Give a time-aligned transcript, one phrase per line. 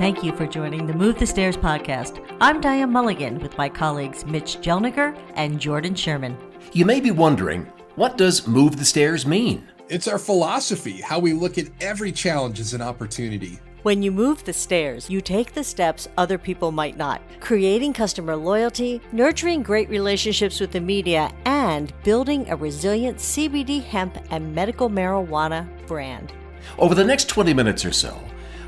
[0.00, 2.26] Thank you for joining the Move the Stairs podcast.
[2.40, 6.38] I'm Diane Mulligan with my colleagues Mitch Jelniker and Jordan Sherman.
[6.72, 9.68] You may be wondering, what does Move the Stairs mean?
[9.90, 13.58] It's our philosophy, how we look at every challenge as an opportunity.
[13.82, 18.36] When you move the stairs, you take the steps other people might not, creating customer
[18.36, 24.88] loyalty, nurturing great relationships with the media, and building a resilient CBD hemp and medical
[24.88, 26.32] marijuana brand.
[26.78, 28.18] Over the next 20 minutes or so,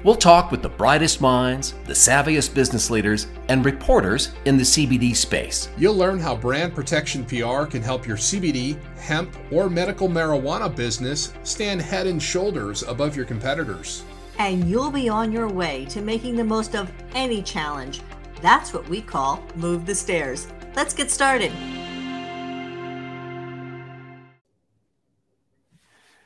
[0.05, 5.15] We'll talk with the brightest minds, the savviest business leaders, and reporters in the CBD
[5.15, 5.69] space.
[5.79, 11.33] You'll learn how brand protection PR can help your CBD, hemp, or medical marijuana business
[11.45, 14.03] stand head and shoulders above your competitors.
[14.39, 18.01] And you'll be on your way to making the most of any challenge.
[18.41, 20.49] That's what we call Move the Stairs.
[20.75, 21.53] Let's get started.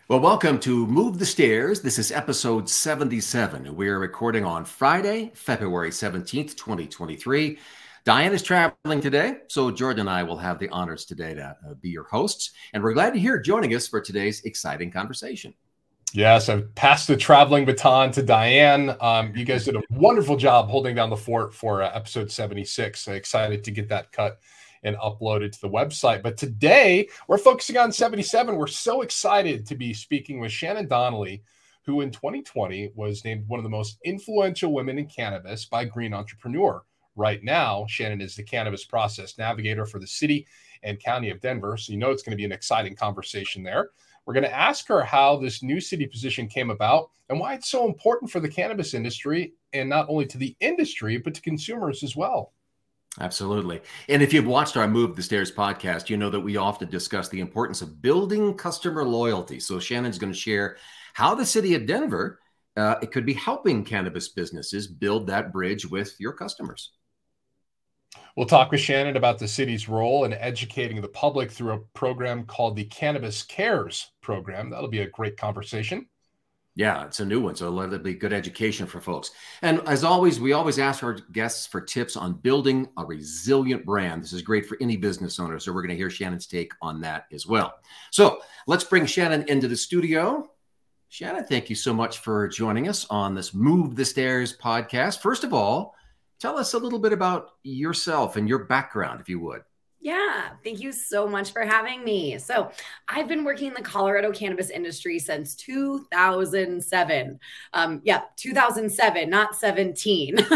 [0.08, 1.80] Well, welcome to Move the Stairs.
[1.80, 3.74] This is episode 77.
[3.74, 7.58] We are recording on Friday, February 17th, 2023.
[8.04, 11.74] Diane is traveling today, so Jordan and I will have the honors today to uh,
[11.80, 12.52] be your hosts.
[12.72, 15.52] And we're glad to hear joining us for today's exciting conversation.
[16.12, 18.94] Yes, I've passed the traveling baton to Diane.
[19.00, 23.08] Um, you guys did a wonderful job holding down the fort for uh, episode 76.
[23.08, 24.38] excited to get that cut
[24.82, 26.22] and uploaded to the website.
[26.22, 28.56] But today we're focusing on 77.
[28.56, 31.42] We're so excited to be speaking with Shannon Donnelly,
[31.84, 36.12] who in 2020 was named one of the most influential women in cannabis by Green
[36.12, 36.82] Entrepreneur.
[37.14, 40.46] Right now, Shannon is the cannabis process navigator for the city
[40.82, 41.76] and county of Denver.
[41.76, 43.90] So you know it's going to be an exciting conversation there.
[44.26, 47.70] We're going to ask her how this new city position came about and why it's
[47.70, 52.02] so important for the cannabis industry and not only to the industry, but to consumers
[52.02, 52.52] as well.
[53.20, 53.80] Absolutely.
[54.08, 57.28] And if you've watched our Move the Stairs podcast, you know that we often discuss
[57.28, 59.58] the importance of building customer loyalty.
[59.58, 60.76] So Shannon's going to share
[61.14, 62.40] how the city of Denver
[62.76, 66.92] uh, it could be helping cannabis businesses build that bridge with your customers.
[68.36, 72.44] We'll talk with Shannon about the city's role in educating the public through a program
[72.44, 74.68] called the Cannabis Cares program.
[74.68, 76.06] That'll be a great conversation.
[76.76, 77.56] Yeah, it's a new one.
[77.56, 79.30] So it'll be good education for folks.
[79.62, 84.22] And as always, we always ask our guests for tips on building a resilient brand.
[84.22, 85.58] This is great for any business owner.
[85.58, 87.74] So we're going to hear Shannon's take on that as well.
[88.10, 90.50] So let's bring Shannon into the studio.
[91.08, 95.20] Shannon, thank you so much for joining us on this Move the Stairs podcast.
[95.20, 95.94] First of all,
[96.40, 99.62] tell us a little bit about yourself and your background, if you would.
[100.06, 102.38] Yeah, thank you so much for having me.
[102.38, 102.70] So,
[103.08, 107.40] I've been working in the Colorado cannabis industry since 2007.
[107.72, 110.36] Um, yeah, 2007, not 17.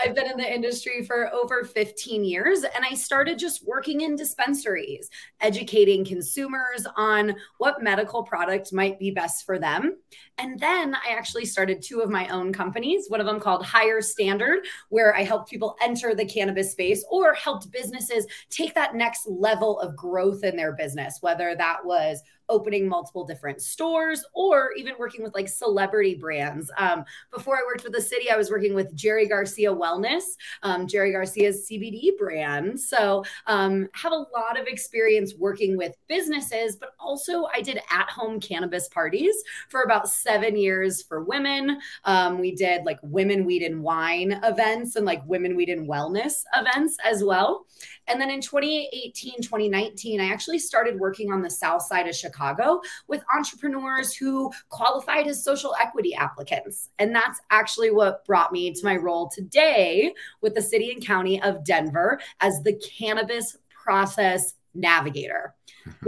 [0.00, 4.16] I've been in the industry for over 15 years, and I started just working in
[4.16, 5.08] dispensaries,
[5.40, 9.96] educating consumers on what medical product might be best for them.
[10.38, 14.00] And then I actually started two of my own companies, one of them called Higher
[14.00, 19.26] Standard, where I helped people enter the cannabis space or helped businesses take that next
[19.28, 24.94] level of growth in their business, whether that was opening multiple different stores or even
[24.98, 26.70] working with like celebrity brands.
[26.78, 30.22] Um, before I worked with the city, I was working with Jerry Garcia Wellness,
[30.62, 32.80] um, Jerry Garcia's CBD brand.
[32.80, 38.08] So um, have a lot of experience working with businesses, but also I did at
[38.10, 39.34] home cannabis parties
[39.68, 41.78] for about seven years for women.
[42.04, 46.44] Um, we did like women weed and wine events and like women weed and wellness
[46.54, 47.66] events as well.
[48.08, 52.80] And then in 2018, 2019, I actually started working on the south side of Chicago
[53.06, 56.88] with entrepreneurs who qualified as social equity applicants.
[56.98, 61.40] And that's actually what brought me to my role today with the city and county
[61.42, 65.54] of Denver as the cannabis process navigator.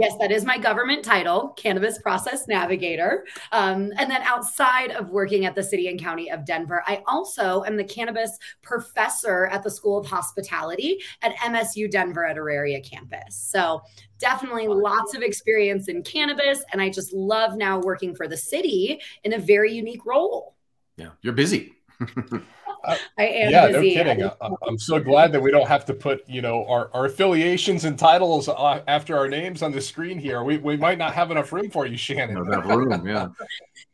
[0.01, 3.23] Yes, that is my government title, Cannabis Process Navigator.
[3.51, 7.63] Um, and then outside of working at the city and county of Denver, I also
[7.65, 13.35] am the cannabis professor at the School of Hospitality at MSU Denver at Auraria campus.
[13.35, 13.83] So
[14.17, 16.63] definitely lots of experience in cannabis.
[16.73, 20.55] And I just love now working for the city in a very unique role.
[20.97, 21.75] Yeah, you're busy.
[22.83, 23.51] I am.
[23.51, 23.95] Yeah, busy.
[23.95, 24.23] no kidding.
[24.23, 27.85] I, am so glad that we don't have to put you know our, our affiliations
[27.85, 30.43] and titles uh, after our names on the screen here.
[30.43, 32.35] We, we might not have enough room for you, Shannon.
[32.35, 33.27] No, enough room, yeah.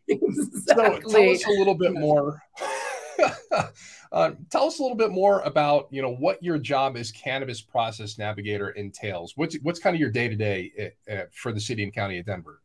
[0.07, 0.23] exactly.
[0.67, 2.41] So tell us a little bit more.
[4.11, 7.61] uh, tell us a little bit more about you know what your job as cannabis
[7.61, 9.33] process navigator entails.
[9.35, 10.93] What's what's kind of your day to day
[11.31, 12.61] for the city and county of Denver?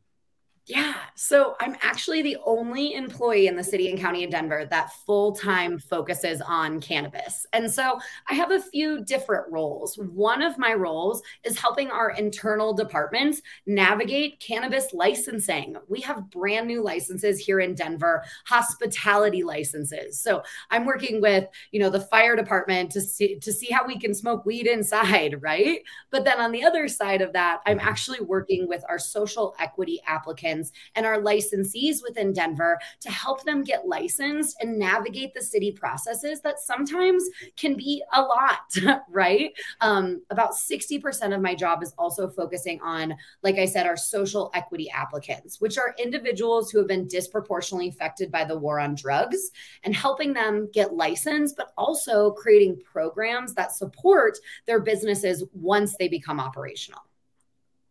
[0.67, 0.95] Yeah.
[1.17, 5.33] So I'm actually the only employee in the city and county of Denver that full
[5.33, 7.45] time focuses on cannabis.
[7.53, 7.99] And so
[8.31, 9.97] I have a few different roles.
[9.97, 15.77] One of my roles is helping our internal departments navigate cannabis licensing.
[15.89, 20.21] We have brand new licenses here in Denver, hospitality licenses.
[20.21, 23.99] So I'm working with, you know, the fire department to see to see how we
[23.99, 25.81] can smoke weed inside, right?
[26.13, 27.89] But then on the other side of that, I'm mm-hmm.
[27.89, 30.52] actually working with our social equity applicants
[30.95, 36.41] and our licensees within Denver to help them get licensed and navigate the city processes
[36.43, 37.25] that sometimes
[37.57, 39.53] can be a lot, right?
[39.81, 44.51] Um, about 60% of my job is also focusing on, like I said, our social
[44.55, 49.51] equity applicants, which are individuals who have been disproportionately affected by the war on drugs
[49.85, 56.09] and helping them get licensed, but also creating programs that support their businesses once they
[56.09, 57.01] become operational.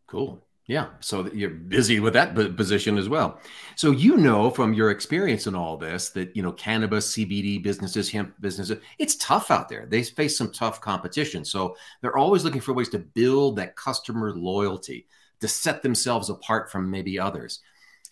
[0.08, 0.42] Cool.
[0.68, 3.42] Yeah, so you're busy with that position as well.
[3.76, 8.10] So you know from your experience in all this that you know cannabis, CBD businesses,
[8.12, 9.88] hemp businesses, it's tough out there.
[9.88, 11.44] They face some tough competition.
[11.44, 15.08] So they're always looking for ways to build that customer loyalty,
[15.40, 17.60] to set themselves apart from maybe others.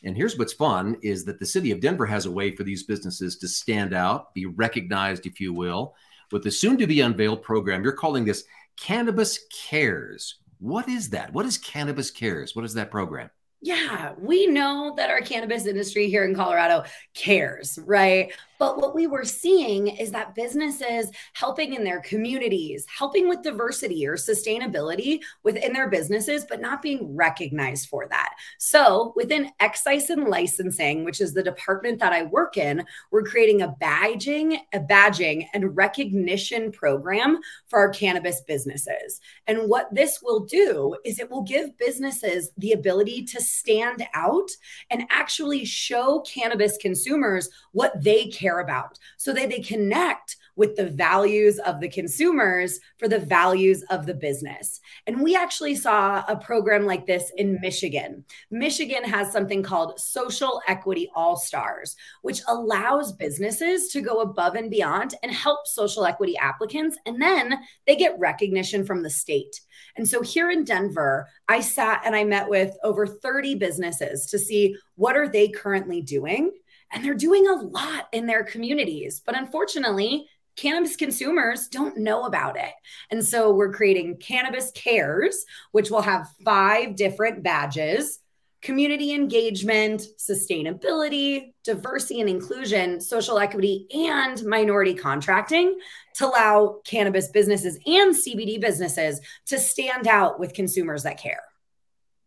[0.04, 2.84] And here's what's fun is that the city of Denver has a way for these
[2.84, 5.94] businesses to stand out, be recognized, if you will,
[6.31, 7.84] with the soon to be unveiled program.
[7.84, 8.45] You're calling this
[8.78, 10.36] Cannabis Cares.
[10.60, 11.34] What is that?
[11.34, 12.56] What is Cannabis Cares?
[12.56, 13.30] What is that program?
[13.62, 16.84] Yeah, we know that our cannabis industry here in Colorado
[17.14, 18.32] cares, right?
[18.60, 24.06] But what we were seeing is that businesses helping in their communities, helping with diversity
[24.06, 28.36] or sustainability within their businesses, but not being recognized for that.
[28.58, 33.62] So within excise and licensing, which is the department that I work in, we're creating
[33.62, 39.22] a badging, a badging and recognition program for our cannabis businesses.
[39.48, 44.50] And what this will do is it will give businesses the ability to stand out
[44.90, 50.75] and actually show cannabis consumers what they care care about so that they connect with
[50.75, 54.81] the values of the consumers for the values of the business.
[55.07, 58.25] And we actually saw a program like this in Michigan.
[58.51, 64.69] Michigan has something called Social Equity All Stars, which allows businesses to go above and
[64.69, 66.98] beyond and help social equity applicants.
[67.06, 67.57] And then
[67.88, 69.62] they get recognition from the state.
[69.95, 74.38] And so here in Denver, I sat and I met with over 30 businesses to
[74.38, 76.52] see what are they currently doing
[76.92, 79.22] and they're doing a lot in their communities.
[79.26, 82.74] But unfortunately, cannabis consumers don't know about it.
[83.12, 88.20] And so we're creating Cannabis Cares, which will have five different badges
[88.62, 95.80] community engagement, sustainability, diversity and inclusion, social equity, and minority contracting
[96.16, 101.44] to allow cannabis businesses and CBD businesses to stand out with consumers that care.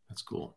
[0.09, 0.57] That's cool.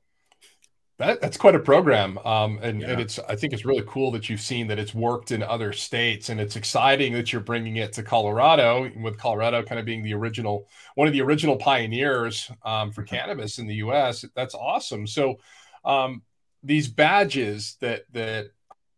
[0.97, 2.91] That, that's quite a program, um, and, yeah.
[2.91, 3.19] and it's.
[3.19, 6.39] I think it's really cool that you've seen that it's worked in other states, and
[6.39, 8.89] it's exciting that you're bringing it to Colorado.
[8.95, 13.13] With Colorado kind of being the original, one of the original pioneers um, for mm-hmm.
[13.13, 14.23] cannabis in the U.S.
[14.35, 15.05] That's awesome.
[15.05, 15.35] So,
[15.83, 16.21] um,
[16.63, 18.51] these badges that that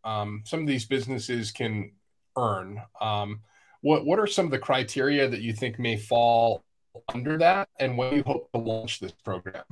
[0.04, 1.90] um, some of these businesses can
[2.36, 2.80] earn.
[3.00, 3.40] Um,
[3.80, 6.64] what what are some of the criteria that you think may fall
[7.12, 9.64] under that, and when you hope to launch this program?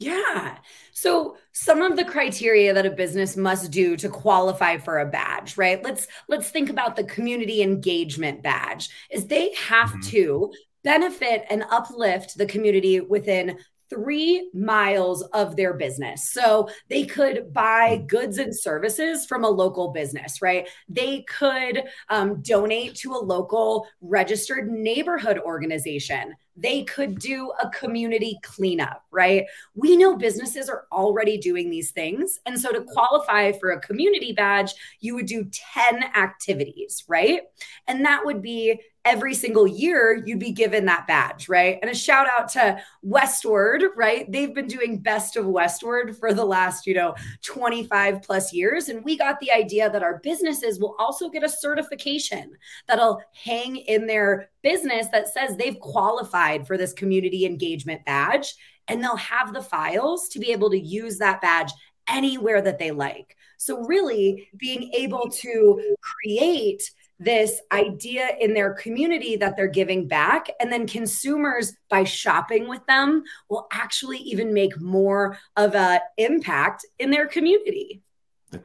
[0.00, 0.56] Yeah.
[0.92, 5.58] So some of the criteria that a business must do to qualify for a badge,
[5.58, 5.82] right?
[5.84, 8.88] Let's let's think about the community engagement badge.
[9.10, 10.00] Is they have mm-hmm.
[10.08, 10.52] to
[10.82, 13.58] benefit and uplift the community within
[13.90, 16.30] three miles of their business.
[16.30, 18.06] So they could buy hmm.
[18.06, 20.68] goods and services from a local business, right?
[20.88, 26.34] They could um, donate to a local registered neighborhood organization.
[26.60, 29.44] They could do a community cleanup, right?
[29.74, 32.38] We know businesses are already doing these things.
[32.46, 37.42] And so to qualify for a community badge, you would do 10 activities, right?
[37.88, 41.78] And that would be every single year you'd be given that badge, right?
[41.80, 44.30] And a shout out to Westword, right?
[44.30, 48.88] They've been doing best of Westword for the last, you know, 25 plus years.
[48.88, 52.52] And we got the idea that our businesses will also get a certification
[52.86, 58.54] that'll hang in their business that says they've qualified for this community engagement badge.
[58.88, 61.72] And they'll have the files to be able to use that badge
[62.08, 63.36] anywhere that they like.
[63.56, 66.90] So, really being able to create
[67.20, 70.48] this idea in their community that they're giving back.
[70.58, 76.86] And then consumers, by shopping with them, will actually even make more of an impact
[76.98, 78.02] in their community.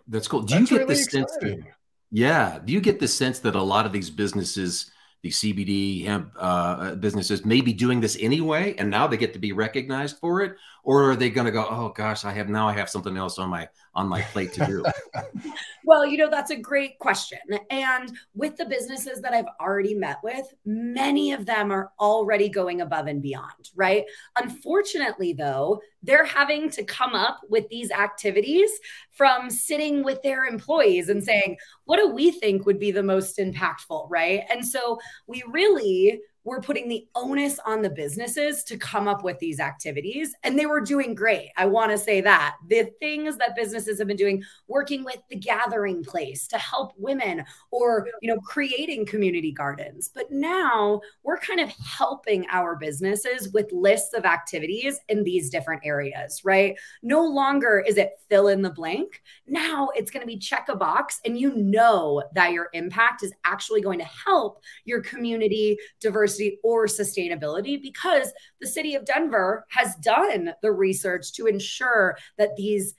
[0.07, 0.41] That's cool.
[0.41, 1.63] Do That's you get really the sense that,
[2.11, 4.89] yeah, do you get the sense that a lot of these businesses,
[5.25, 9.39] these CBD hemp uh, businesses, may be doing this anyway, and now they get to
[9.39, 10.55] be recognized for it?
[10.85, 13.39] Or are they going to go, oh gosh, I have now I have something else
[13.39, 14.85] on my on my plate to do?
[15.83, 17.39] well, you know, that's a great question.
[17.71, 22.81] And with the businesses that I've already met with, many of them are already going
[22.81, 24.05] above and beyond, right?
[24.37, 28.69] Unfortunately, though, they're having to come up with these activities
[29.11, 33.39] from sitting with their employees and saying, what do we think would be the most
[33.39, 34.43] impactful, right?
[34.51, 39.37] And so we really we're putting the onus on the businesses to come up with
[39.39, 41.49] these activities and they were doing great.
[41.57, 42.55] I want to say that.
[42.67, 47.43] The things that businesses have been doing working with the gathering place to help women
[47.71, 50.11] or you know creating community gardens.
[50.13, 55.81] But now we're kind of helping our businesses with lists of activities in these different
[55.83, 56.77] areas right?
[57.01, 59.23] No longer is it fill in the blank.
[59.47, 63.33] Now it's going to be check a box and you know that your impact is
[63.43, 69.65] actually going to help your community diversity diversity or sustainability because the city of Denver
[69.69, 72.95] has done the research to ensure that these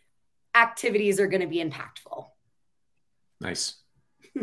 [0.54, 2.26] activities are going to be impactful.
[3.40, 3.76] Nice.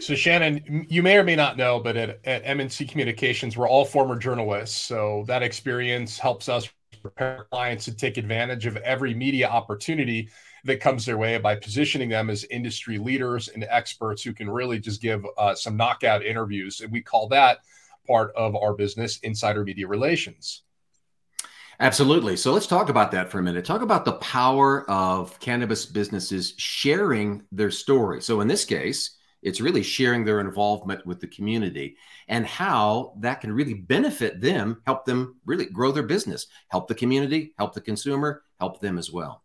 [0.00, 3.84] so Shannon, you may or may not know, but at, at MNC Communications, we're all
[3.84, 4.76] former journalists.
[4.76, 6.68] So that experience helps us
[7.02, 10.28] prepare clients to take advantage of every media opportunity
[10.64, 14.78] that comes their way by positioning them as industry leaders and experts who can really
[14.78, 16.80] just give uh, some knockout interviews.
[16.80, 17.58] And we call that
[18.06, 20.62] part of our business insider media relations.
[21.78, 22.36] Absolutely.
[22.36, 23.64] So let's talk about that for a minute.
[23.64, 28.20] Talk about the power of cannabis businesses sharing their story.
[28.20, 31.96] So in this case, it's really sharing their involvement with the community
[32.28, 36.94] and how that can really benefit them, help them really grow their business, help the
[36.94, 39.42] community, help the consumer, help them as well.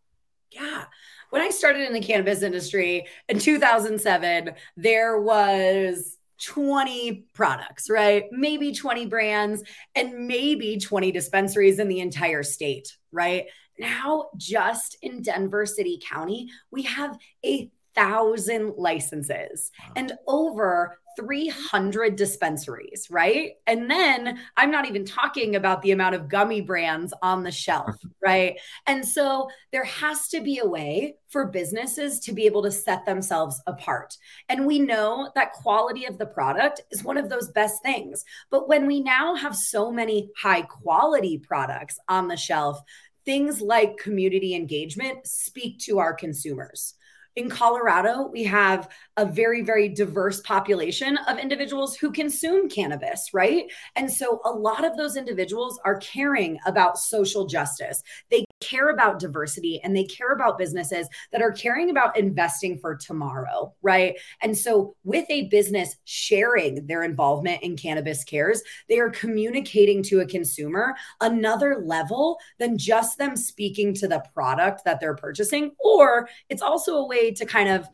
[0.52, 0.86] Yeah
[1.30, 8.26] when I started in the cannabis industry in 2007, there was 20 products, right?
[8.32, 9.64] Maybe 20 brands
[9.96, 13.46] and maybe 20 dispensaries in the entire state, right?
[13.78, 23.08] Now, just in Denver City County, we have a thousand licenses and over 300 dispensaries,
[23.10, 23.54] right?
[23.68, 27.96] And then I'm not even talking about the amount of gummy brands on the shelf,
[28.24, 28.60] right?
[28.88, 33.06] And so there has to be a way for businesses to be able to set
[33.06, 34.16] themselves apart.
[34.50, 38.24] And we know that quality of the product is one of those best things.
[38.50, 42.80] But when we now have so many high quality products on the shelf,
[43.26, 46.94] things like community engagement speak to our consumers
[47.36, 53.66] in Colorado, we have a very, very diverse population of individuals who consume cannabis, right?
[53.96, 58.02] And so a lot of those individuals are caring about social justice.
[58.32, 62.96] They care about diversity and they care about businesses that are caring about investing for
[62.96, 64.16] tomorrow, right?
[64.42, 70.22] And so, with a business sharing their involvement in cannabis cares, they are communicating to
[70.22, 75.72] a consumer another level than just them speaking to the product that they're purchasing.
[75.80, 77.88] Or it's also a way to kind of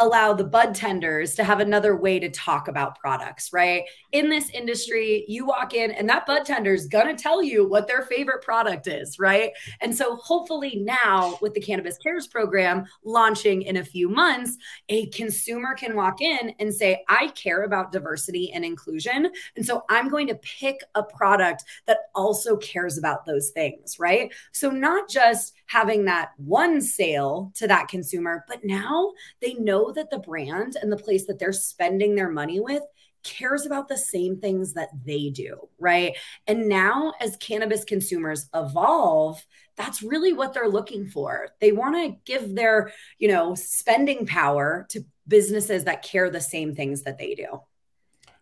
[0.00, 3.84] allow the bud tenders to have another way to talk about products, right?
[4.12, 7.68] In this industry, you walk in and that bud tender is going to tell you
[7.68, 9.52] what their favorite product is, right?
[9.80, 14.56] And so hopefully now with the Cannabis Cares program launching in a few months,
[14.88, 19.30] a consumer can walk in and say, I care about diversity and inclusion.
[19.54, 24.32] And so I'm going to pick a product that also cares about those things, right?
[24.52, 30.10] So not just having that one sale to that consumer, but now they know that
[30.10, 32.82] the brand and the place that they're spending their money with
[33.22, 36.16] cares about the same things that they do, right?
[36.48, 39.46] And now, as cannabis consumers evolve,
[39.76, 41.50] that's really what they're looking for.
[41.60, 46.74] They want to give their, you know, spending power to businesses that care the same
[46.74, 47.60] things that they do.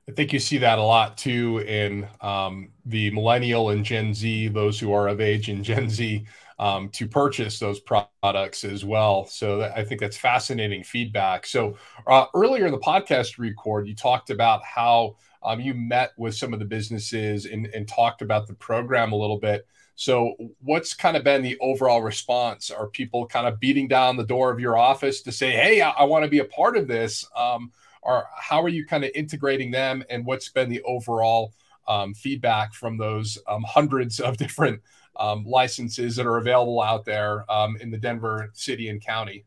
[0.09, 4.49] I think you see that a lot too in um, the millennial and Gen Z,
[4.49, 6.25] those who are of age in Gen Z
[6.59, 9.27] um, to purchase those products as well.
[9.27, 11.47] So that, I think that's fascinating feedback.
[11.47, 16.35] So uh, earlier in the podcast record, you talked about how um, you met with
[16.35, 19.67] some of the businesses and, and talked about the program a little bit.
[19.95, 22.71] So, what's kind of been the overall response?
[22.71, 25.91] Are people kind of beating down the door of your office to say, "Hey, I,
[25.91, 27.27] I want to be a part of this"?
[27.35, 27.73] Um,
[28.03, 30.05] or how are you kind of integrating them?
[30.09, 31.53] And what's been the overall
[31.89, 34.81] um, feedback from those um, hundreds of different
[35.19, 39.45] um, licenses that are available out there um, in the Denver city and county?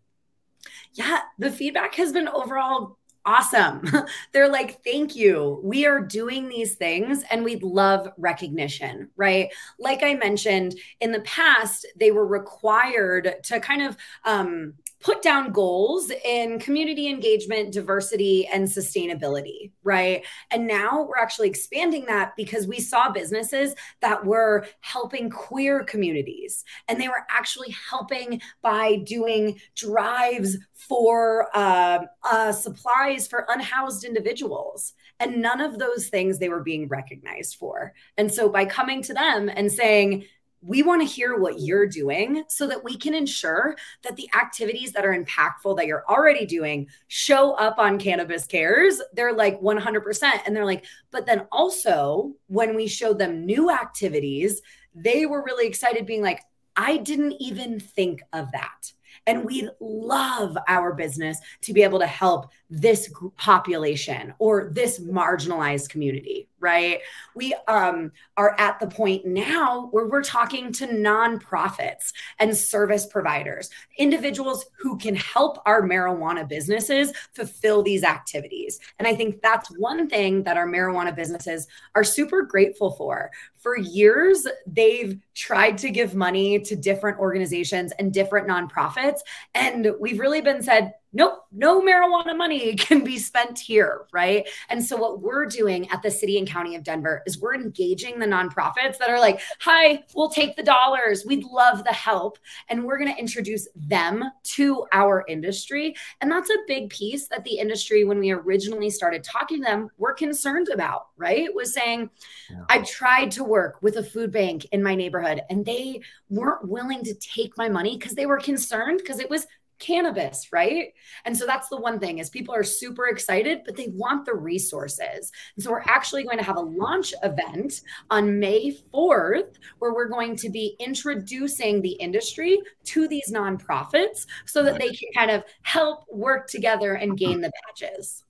[0.94, 3.88] Yeah, the feedback has been overall awesome.
[4.32, 5.60] They're like, thank you.
[5.64, 9.50] We are doing these things and we'd love recognition, right?
[9.80, 15.52] Like I mentioned in the past, they were required to kind of, um, put down
[15.52, 20.24] goals in community engagement, diversity, and sustainability, right?
[20.52, 26.64] And now we're actually expanding that because we saw businesses that were helping queer communities
[26.88, 34.94] and they were actually helping by doing drives for uh, uh, supplies for unhoused individuals.
[35.20, 37.94] And none of those things they were being recognized for.
[38.18, 40.26] And so by coming to them and saying,
[40.62, 44.92] we want to hear what you're doing so that we can ensure that the activities
[44.92, 49.02] that are impactful that you're already doing show up on Cannabis Cares.
[49.14, 50.42] They're like 100%.
[50.46, 54.62] And they're like, but then also when we showed them new activities,
[54.94, 56.42] they were really excited, being like,
[56.76, 58.92] I didn't even think of that.
[59.28, 65.90] And we love our business to be able to help this population or this marginalized
[65.90, 67.00] community, right?
[67.36, 73.70] We um, are at the point now where we're talking to nonprofits and service providers,
[73.98, 78.80] individuals who can help our marijuana businesses fulfill these activities.
[79.00, 83.32] And I think that's one thing that our marijuana businesses are super grateful for.
[83.60, 89.20] For years, they've tried to give money to different organizations and different nonprofits.
[89.54, 94.48] And we've really been said, nope, no marijuana money can be spent here, right?
[94.70, 98.20] And so what we're doing at the city and county of Denver is we're engaging
[98.20, 101.26] the nonprofits that are like, "Hi, we'll take the dollars.
[101.26, 102.38] We'd love the help."
[102.70, 105.96] And we're going to introduce them to our industry.
[106.22, 109.90] And that's a big piece that the industry when we originally started talking to them
[109.98, 111.54] were concerned about, right?
[111.54, 112.10] Was saying,
[112.50, 112.64] yeah.
[112.70, 117.04] "I tried to work with a food bank in my neighborhood and they weren't willing
[117.04, 119.46] to take my money because they were concerned because it was
[119.82, 120.94] cannabis, right?
[121.26, 124.36] And so that's the one thing is people are super excited, but they want the
[124.36, 125.32] resources.
[125.56, 130.08] And so we're actually going to have a launch event on May 4th where we're
[130.08, 135.44] going to be introducing the industry to these nonprofits so that they can kind of
[135.64, 138.24] help work together and gain the badges.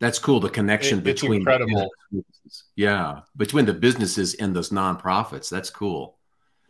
[0.00, 0.40] That's cool.
[0.40, 1.88] The connection it, between incredible.
[2.74, 5.48] yeah, between the businesses and those nonprofits.
[5.48, 6.18] That's cool.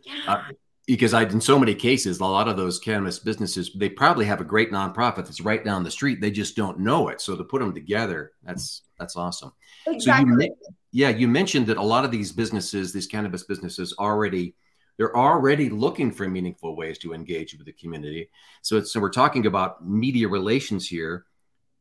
[0.01, 0.13] Yeah.
[0.27, 0.43] Uh,
[0.85, 4.41] because I, in so many cases, a lot of those cannabis businesses, they probably have
[4.41, 6.19] a great nonprofit that's right down the street.
[6.19, 7.21] They just don't know it.
[7.21, 9.53] So to put them together, that's that's awesome.
[9.87, 10.33] Exactly.
[10.33, 10.55] So you,
[10.91, 14.55] yeah, you mentioned that a lot of these businesses, these cannabis businesses, already
[14.97, 18.29] they're already looking for meaningful ways to engage with the community.
[18.61, 21.25] So so we're talking about media relations here.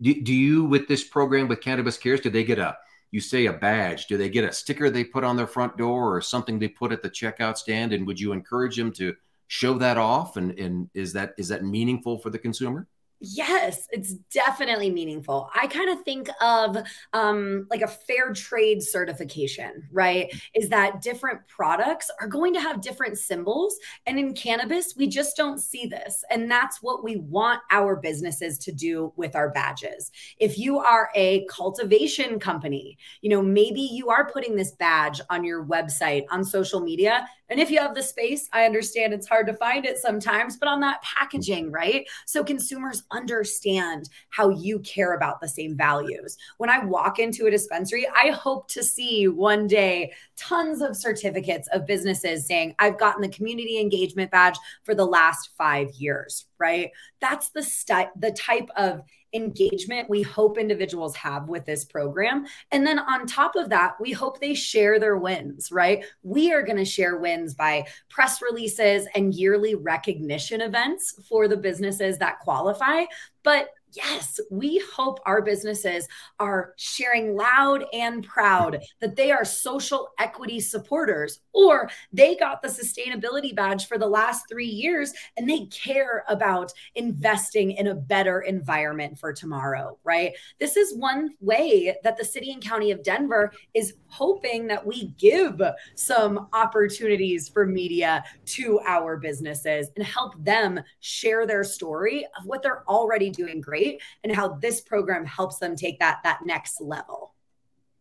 [0.01, 2.77] Do, do you, with this program with Cannabis Cares, do they get a
[3.13, 6.17] you say a badge do they get a sticker they put on their front door
[6.17, 7.93] or something they put at the checkout stand?
[7.93, 9.15] And would you encourage them to
[9.47, 10.37] show that off?
[10.37, 12.89] And, and is that is that meaningful for the consumer
[13.25, 15.49] Yes, it's definitely meaningful.
[15.55, 16.77] I kind of think of
[17.13, 20.35] um, like a fair trade certification, right?
[20.57, 23.79] Is that different products are going to have different symbols.
[24.07, 26.25] And in cannabis, we just don't see this.
[26.33, 30.11] And that's what we want our businesses to do with our badges.
[30.39, 35.45] If you are a cultivation company, you know, maybe you are putting this badge on
[35.45, 37.25] your website, on social media.
[37.53, 40.69] And if you have the space, I understand it's hard to find it sometimes, but
[40.69, 42.09] on that packaging, right?
[42.25, 46.39] So consumers understand how you care about the same values.
[46.57, 51.69] When I walk into a dispensary, I hope to see one day tons of certificates
[51.75, 56.91] of businesses saying, I've gotten the community engagement badge for the last five years, right?
[57.21, 59.03] That's the, st- the type of
[59.35, 62.47] engagement we hope individuals have with this program.
[62.71, 66.05] And then on top of that, we hope they share their wins, right?
[66.23, 71.57] We are going to share wins by press releases and yearly recognition events for the
[71.57, 73.05] businesses that qualify.
[73.43, 80.09] But yes, we hope our businesses are sharing loud and proud that they are social
[80.19, 85.67] equity supporters or they got the sustainability badge for the last three years and they
[85.67, 90.33] care about investing in a better environment for tomorrow, right?
[90.59, 95.09] This is one way that the city and county of Denver is hoping that we
[95.19, 95.61] give
[95.95, 102.63] some opportunities for media to our businesses and help them share their story of what
[102.63, 103.82] they're already doing great
[104.23, 107.35] and how this program helps them take that that next level.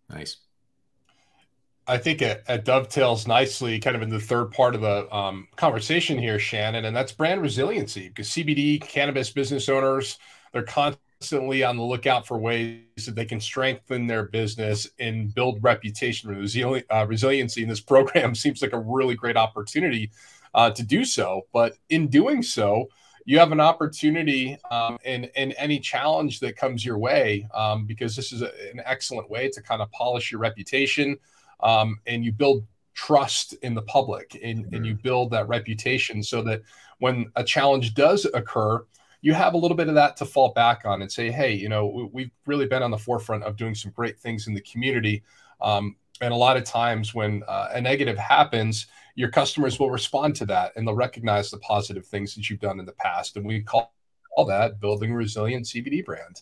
[0.10, 0.38] Nice.
[1.88, 5.48] I think it, it, dovetails nicely kind of in the third part of the um,
[5.56, 10.20] conversation here, Shannon, and that's brand resiliency because CBD cannabis business owners,
[10.54, 15.62] they're constantly on the lookout for ways that they can strengthen their business and build
[15.63, 17.63] reputation resili- uh, resiliency.
[17.63, 20.12] And this program seems like a really great opportunity
[20.54, 21.48] uh, to do so.
[21.52, 22.88] But in doing so,
[23.25, 28.15] you have an opportunity um, in in any challenge that comes your way um, because
[28.15, 31.17] this is a, an excellent way to kind of polish your reputation
[31.62, 34.75] um, and you build trust in the public and, mm-hmm.
[34.75, 36.62] and you build that reputation so that
[36.99, 38.84] when a challenge does occur
[39.21, 41.69] you have a little bit of that to fall back on and say, hey, you
[41.69, 45.23] know, we've really been on the forefront of doing some great things in the community.
[45.62, 50.36] Um, and a lot of times when uh, a negative happens, your customers will respond
[50.36, 53.38] to that and they'll recognize the positive things that you've done in the past.
[53.38, 53.93] And we call
[54.36, 56.41] all that building a resilient CBD brand.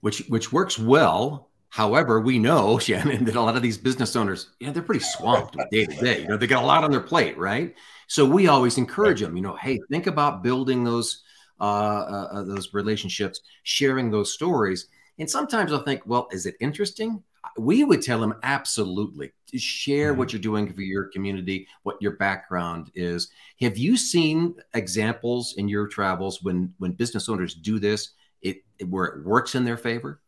[0.00, 1.48] Which which works well.
[1.68, 5.04] However, we know, Shannon, that a lot of these business owners, you know, they're pretty
[5.04, 6.22] swamped day to day.
[6.22, 7.74] You know, they got a lot on their plate, right?
[8.06, 11.22] So we always encourage them, you know, hey, think about building those
[11.58, 14.88] uh, uh, uh those relationships, sharing those stories.
[15.18, 17.22] And sometimes I'll think, well, is it interesting?
[17.56, 20.18] We would tell them absolutely share mm-hmm.
[20.18, 23.30] what you're doing for your community, what your background is.
[23.60, 28.10] Have you seen examples in your travels when when business owners do this,
[28.42, 30.20] it where it works in their favor?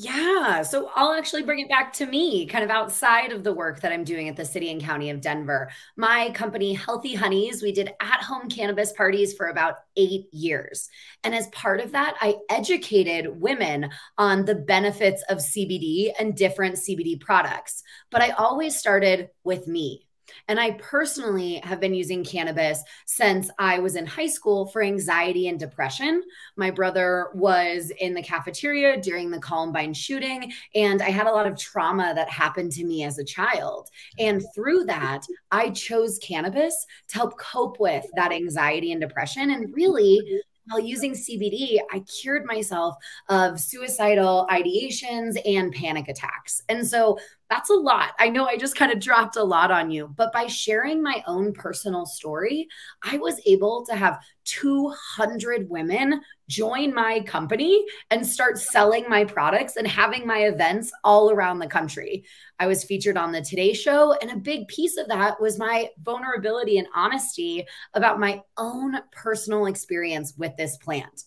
[0.00, 0.62] Yeah.
[0.62, 3.90] So I'll actually bring it back to me, kind of outside of the work that
[3.90, 5.70] I'm doing at the city and county of Denver.
[5.96, 10.88] My company, Healthy Honeys, we did at home cannabis parties for about eight years.
[11.24, 16.76] And as part of that, I educated women on the benefits of CBD and different
[16.76, 17.82] CBD products.
[18.12, 20.07] But I always started with me.
[20.48, 25.48] And I personally have been using cannabis since I was in high school for anxiety
[25.48, 26.22] and depression.
[26.56, 31.46] My brother was in the cafeteria during the Columbine shooting, and I had a lot
[31.46, 33.88] of trauma that happened to me as a child.
[34.18, 39.74] And through that, I chose cannabis to help cope with that anxiety and depression and
[39.74, 42.96] really while using CBD, I cured myself
[43.28, 46.62] of suicidal ideations and panic attacks.
[46.68, 47.18] And so
[47.50, 48.10] that's a lot.
[48.18, 51.22] I know I just kind of dropped a lot on you, but by sharing my
[51.26, 52.68] own personal story,
[53.02, 59.76] I was able to have 200 women join my company and start selling my products
[59.76, 62.24] and having my events all around the country.
[62.58, 65.88] I was featured on the Today Show, and a big piece of that was my
[66.02, 71.24] vulnerability and honesty about my own personal experience with this plant.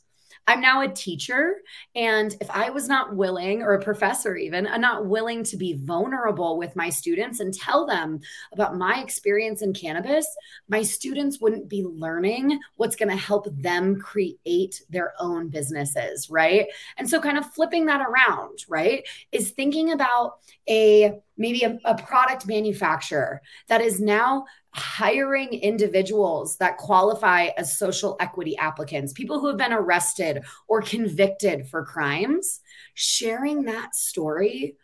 [0.47, 1.55] I'm now a teacher.
[1.95, 5.73] And if I was not willing, or a professor even, I'm not willing to be
[5.73, 8.19] vulnerable with my students and tell them
[8.53, 10.27] about my experience in cannabis,
[10.67, 16.29] my students wouldn't be learning what's going to help them create their own businesses.
[16.29, 16.67] Right.
[16.97, 21.95] And so, kind of flipping that around, right, is thinking about a maybe a, a
[21.95, 29.47] product manufacturer that is now hiring individuals that qualify as social equity applicants, people who
[29.47, 32.61] have been arrested or convicted for crimes,
[32.93, 34.75] sharing that story,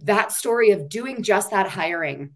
[0.00, 2.34] that story of doing just that hiring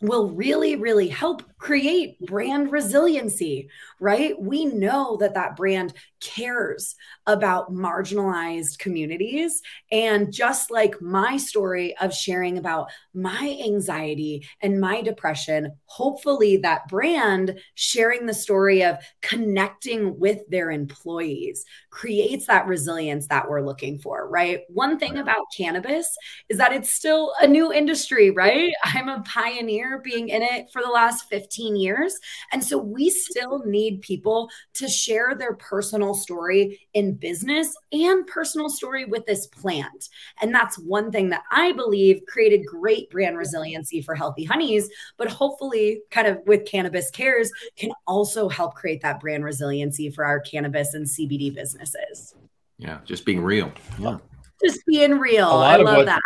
[0.00, 3.68] will really, really help create brand resiliency,
[4.00, 4.40] right?
[4.40, 6.94] We know that that brand cares
[7.26, 9.62] about marginalized communities.
[9.90, 16.88] And just like my story of sharing about my anxiety and my depression, hopefully that
[16.88, 23.98] brand sharing the story of connecting with their employees creates that resilience that we're looking
[23.98, 24.60] for, right?
[24.68, 26.16] One thing about cannabis
[26.48, 28.72] is that it's still a new industry, right?
[28.84, 32.18] I'm a pioneer being in it for the last 15 years.
[32.52, 38.68] And so we still need people to share their personal story in business and personal
[38.68, 40.08] story with this plant.
[40.40, 45.30] And that's one thing that I believe created great brand resiliency for Healthy Honeys, but
[45.30, 50.40] hopefully, kind of with Cannabis Cares, can also help create that brand resiliency for our
[50.40, 52.34] cannabis and CBD businesses.
[52.78, 53.72] Yeah, just being real.
[53.98, 54.18] Yeah.
[54.64, 55.48] Just being real.
[55.48, 56.20] I love what, that.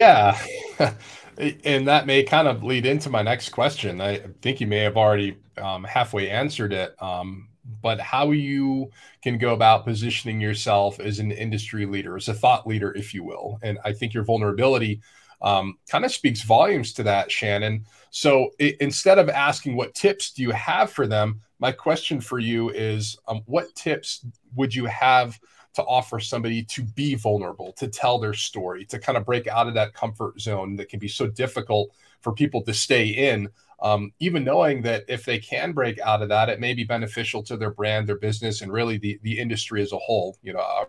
[0.00, 0.92] Yeah.
[1.38, 4.00] and that may kind of lead into my next question.
[4.00, 7.00] I think you may have already um, halfway answered it.
[7.02, 7.48] Um,
[7.82, 8.90] but how you
[9.22, 13.24] can go about positioning yourself as an industry leader, as a thought leader, if you
[13.24, 13.58] will.
[13.62, 15.00] And I think your vulnerability
[15.42, 17.84] um, kind of speaks volumes to that, Shannon.
[18.10, 22.38] So it, instead of asking what tips do you have for them, my question for
[22.38, 25.38] you is um, what tips would you have
[25.76, 29.68] to offer somebody to be vulnerable, to tell their story, to kind of break out
[29.68, 33.48] of that comfort zone that can be so difficult for people to stay in?
[33.80, 37.42] um, even knowing that if they can break out of that, it may be beneficial
[37.44, 40.36] to their brand, their business, and really the the industry as a whole.
[40.42, 40.86] You know, a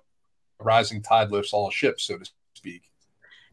[0.60, 2.84] rising tide lifts all ships, so to speak.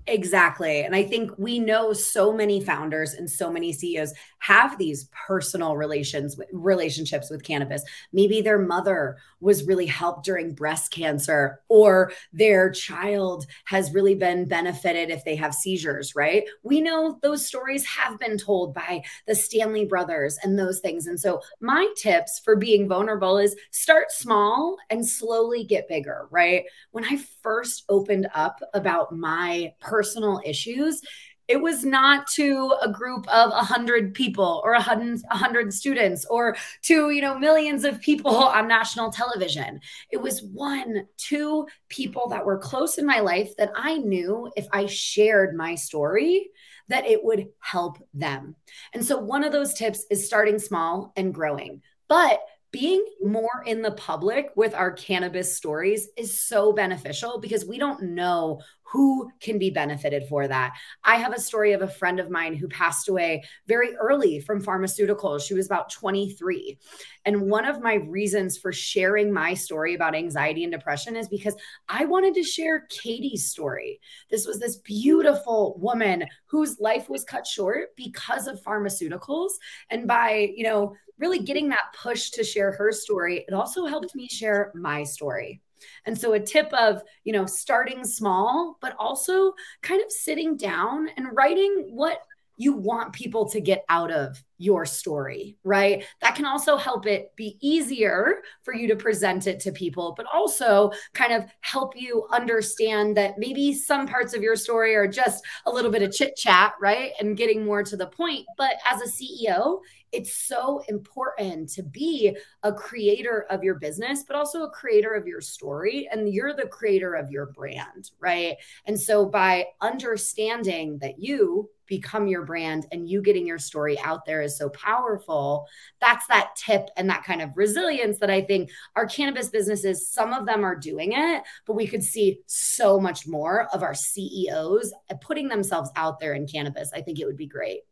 [0.07, 0.83] Exactly.
[0.83, 4.12] And I think we know so many founders and so many CEOs
[4.45, 7.83] have these personal relations relationships with cannabis.
[8.13, 14.47] Maybe their mother was really helped during breast cancer or their child has really been
[14.47, 16.45] benefited if they have seizures, right?
[16.63, 21.07] We know those stories have been told by the Stanley brothers and those things.
[21.07, 26.65] And so my tips for being vulnerable is start small and slowly get bigger, right?
[26.91, 31.01] When I first opened up about my personal issues,
[31.49, 37.11] it was not to a group of 100 people or 100, 100 students or to
[37.11, 39.81] you know millions of people on national television.
[40.11, 44.67] It was one two people that were close in my life that i knew if
[44.73, 46.51] i shared my story
[46.89, 48.57] that it would help them.
[48.93, 51.83] And so one of those tips is starting small and growing.
[52.09, 52.41] But
[52.75, 53.33] being mm-hmm.
[53.33, 58.61] more in the public with our cannabis stories is so beneficial because we don't know
[58.95, 60.73] who can be benefited for that.
[61.03, 64.63] I have a story of a friend of mine who passed away very early from
[64.63, 65.43] pharmaceuticals.
[65.43, 66.79] She was about 23.
[67.25, 71.57] And one of my reasons for sharing my story about anxiety and depression is because
[71.89, 74.01] I wanted to share Katie's story.
[74.31, 79.51] This was this beautiful woman whose life was cut short because of pharmaceuticals.
[79.91, 84.14] And by, you know, really getting that push to share her story, it also helped
[84.14, 85.61] me share my story.
[86.07, 91.09] And so a tip of, you know, starting small, but also kind of sitting down
[91.16, 92.18] and writing what
[92.57, 96.05] you want people to get out of your story, right?
[96.20, 100.27] That can also help it be easier for you to present it to people, but
[100.33, 105.44] also kind of help you understand that maybe some parts of your story are just
[105.66, 107.11] a little bit of chit chat, right?
[107.18, 108.46] And getting more to the point.
[108.57, 109.81] But as a CEO,
[110.14, 115.27] it's so important to be a creator of your business, but also a creator of
[115.27, 116.09] your story.
[116.11, 118.57] And you're the creator of your brand, right?
[118.87, 124.24] And so by understanding that you become your brand and you getting your story out
[124.24, 125.66] there is so powerful,
[126.00, 130.33] that's that tip and that kind of resilience that I think our cannabis businesses, some
[130.33, 134.94] of them are doing it, but we could see so much more of our CEOs
[135.20, 136.90] putting themselves out there in cannabis.
[136.94, 137.83] I think it would be great.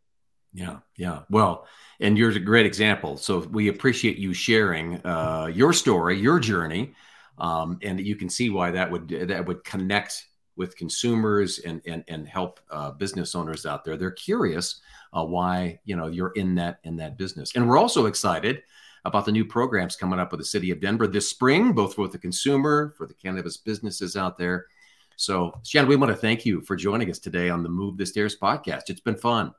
[0.53, 1.21] Yeah, yeah.
[1.31, 1.67] Well,
[2.01, 3.17] and you're a great example.
[3.17, 6.95] So we appreciate you sharing uh, your story, your journey,
[7.39, 12.05] um, and you can see why that would that would connect with consumers and and
[12.09, 13.97] and help uh, business owners out there.
[13.97, 14.81] They're curious
[15.13, 18.63] uh, why you know you're in that in that business, and we're also excited
[19.05, 22.09] about the new programs coming up with the city of Denver this spring, both for
[22.09, 24.67] the consumer, for the cannabis businesses out there.
[25.17, 28.07] So, Shannon, we want to thank you for joining us today on the Move the
[28.07, 28.91] Stairs podcast.
[28.91, 29.53] It's been fun.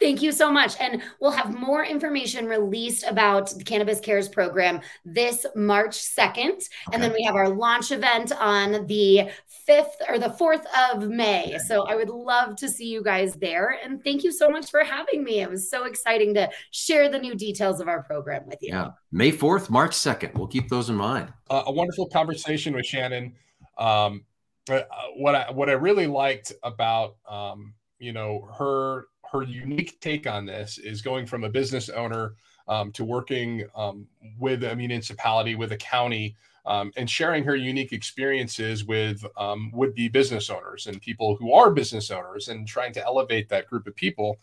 [0.00, 0.74] Thank you so much.
[0.80, 6.48] And we'll have more information released about the Cannabis Cares program this March 2nd.
[6.48, 6.66] Okay.
[6.92, 9.30] And then we have our launch event on the
[9.68, 11.56] 5th or the 4th of May.
[11.66, 13.78] So I would love to see you guys there.
[13.82, 15.40] And thank you so much for having me.
[15.40, 18.70] It was so exciting to share the new details of our program with you.
[18.72, 18.90] Yeah.
[19.12, 20.34] May 4th, March 2nd.
[20.34, 21.32] We'll keep those in mind.
[21.48, 23.34] Uh, a wonderful conversation with Shannon.
[23.78, 24.24] Um,
[24.68, 24.80] uh,
[25.16, 30.46] what I what I really liked about um, you know her her unique take on
[30.46, 32.36] this is going from a business owner
[32.68, 34.06] um, to working um,
[34.38, 40.08] with a municipality, with a county, um, and sharing her unique experiences with um, would-be
[40.08, 43.94] business owners and people who are business owners, and trying to elevate that group of
[43.96, 44.38] people.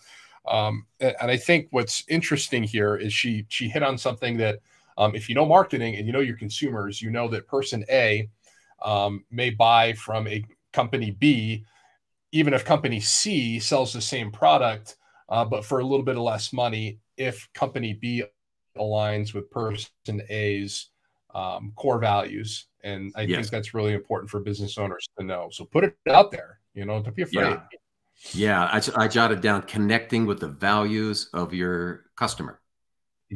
[0.46, 4.60] Um, and, and, I think what's interesting here is she she hit on something that
[4.98, 8.30] um, if you know marketing and you know your consumers, you know that person A
[9.30, 11.64] may buy from a company B
[12.32, 14.96] even if company C sells the same product,
[15.30, 18.24] uh, but for a little bit of less money, if company B
[18.78, 20.90] aligns with person A's
[21.34, 22.68] um, core values.
[22.84, 23.38] And I yes.
[23.38, 25.50] think that's really important for business owners to know.
[25.52, 27.60] So put it out there, you know, don't be afraid.
[28.34, 32.60] Yeah, yeah I, I jotted down connecting with the values of your customer.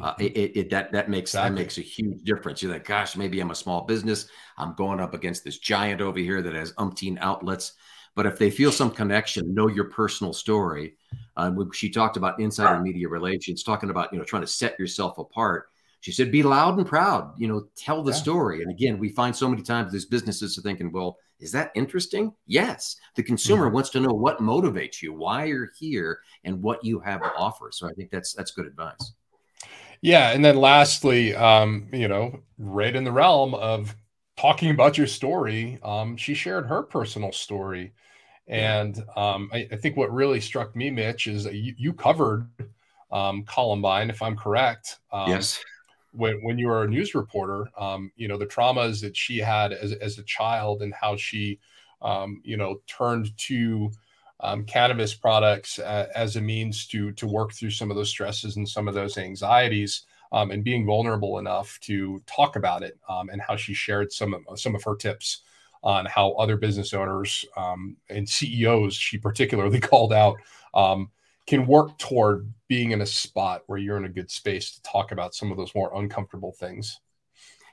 [0.01, 0.23] Uh, mm-hmm.
[0.23, 1.49] it, it, that that makes exactly.
[1.49, 2.61] that makes a huge difference.
[2.61, 4.27] You're like, gosh, maybe I'm a small business.
[4.57, 7.73] I'm going up against this giant over here that has umpteen outlets.
[8.15, 10.95] But if they feel some connection, know your personal story.
[11.35, 15.17] Uh, she talked about insider media relations, talking about you know trying to set yourself
[15.17, 15.67] apart.
[15.99, 17.33] She said, "Be loud and proud.
[17.37, 18.17] You know, tell the yeah.
[18.17, 21.71] story." And again, we find so many times these businesses are thinking, "Well, is that
[21.75, 23.75] interesting?" Yes, the consumer mm-hmm.
[23.75, 27.69] wants to know what motivates you, why you're here, and what you have to offer.
[27.73, 29.13] So I think that's that's good advice.
[30.01, 33.93] Yeah, and then lastly, um, you know, right in the realm of
[34.37, 37.93] talking about your story, um, she shared her personal story
[38.47, 42.47] and um, I, I, think what really struck me, Mitch, is that you, you covered
[43.11, 44.99] um, Columbine, if I'm correct.
[45.11, 45.63] Um, yes.
[46.11, 49.73] When, when you were a news reporter, um, you know, the traumas that she had
[49.73, 51.59] as, as a child and how she,
[52.01, 53.91] um, you know, turned to
[54.39, 58.57] um, cannabis products uh, as a means to, to work through some of those stresses
[58.57, 60.03] and some of those anxieties.
[60.31, 64.75] and being vulnerable enough to talk about it, and how she shared some of some
[64.75, 65.41] of her tips
[65.85, 70.35] on how other business owners um, and CEOs, she particularly called out,
[70.73, 71.09] um,
[71.47, 75.11] can work toward being in a spot where you're in a good space to talk
[75.11, 76.99] about some of those more uncomfortable things.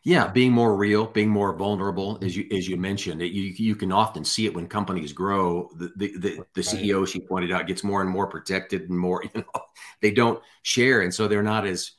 [0.04, 3.76] Yeah, being more real, being more vulnerable, as you as you mentioned, it, you you
[3.76, 5.70] can often see it when companies grow.
[5.78, 9.22] The the the, the CEO she pointed out gets more and more protected and more
[9.34, 9.62] you know
[10.00, 11.92] they don't share, and so they're not as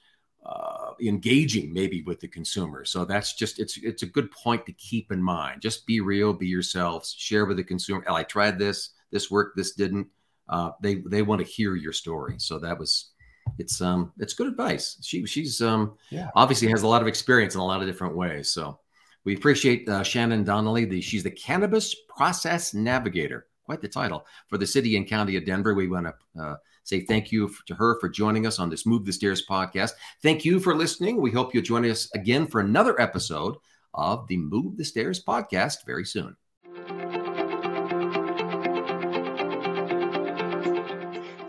[0.45, 2.85] uh, engaging maybe with the consumer.
[2.85, 5.61] So that's just it's it's a good point to keep in mind.
[5.61, 8.03] Just be real, be yourselves, share with the consumer.
[8.07, 10.07] Oh, I tried this, this worked, this didn't.
[10.49, 12.35] Uh, they they want to hear your story.
[12.37, 13.11] So that was
[13.57, 14.97] it's um it's good advice.
[15.01, 16.29] She she's um yeah.
[16.35, 18.49] obviously has a lot of experience in a lot of different ways.
[18.49, 18.79] So
[19.25, 20.85] we appreciate uh, Shannon Donnelly.
[20.85, 25.45] The she's the cannabis process navigator, quite the title for the city and county of
[25.45, 25.73] Denver.
[25.73, 29.05] We want to uh, say thank you to her for joining us on this Move
[29.05, 29.91] the Stairs podcast.
[30.21, 31.21] Thank you for listening.
[31.21, 33.55] We hope you'll join us again for another episode
[33.93, 36.35] of the Move the Stairs podcast very soon.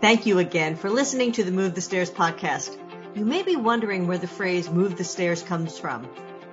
[0.01, 2.77] Thank you again for listening to the Move the Stairs podcast.
[3.15, 6.07] You may be wondering where the phrase move the stairs comes from.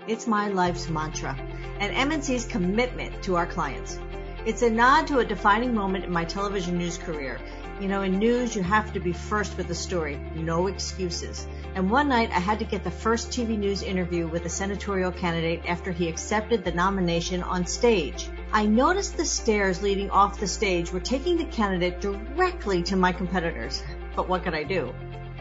[0.07, 1.37] It's my life's mantra
[1.79, 3.99] and MNC's commitment to our clients.
[4.45, 7.39] It's a nod to a defining moment in my television news career.
[7.81, 11.47] You know, in news, you have to be first with the story, no excuses.
[11.77, 15.13] And one night, I had to get the first TV news interview with a senatorial
[15.13, 18.29] candidate after he accepted the nomination on stage.
[18.53, 23.13] I noticed the stairs leading off the stage were taking the candidate directly to my
[23.13, 23.81] competitors.
[24.17, 24.93] But what could I do?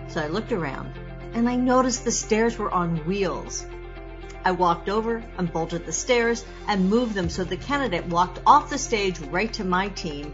[0.10, 0.94] So I looked around
[1.34, 3.66] and I noticed the stairs were on wheels.
[4.44, 8.78] I walked over, unbolted the stairs, and moved them so the candidate walked off the
[8.78, 10.34] stage right to my team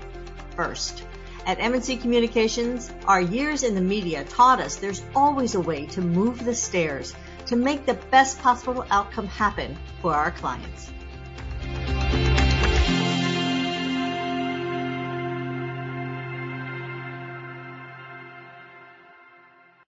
[0.55, 1.03] first.
[1.45, 6.01] At MNC Communications, our years in the media taught us there's always a way to
[6.01, 7.15] move the stairs
[7.45, 10.91] to make the best possible outcome happen for our clients.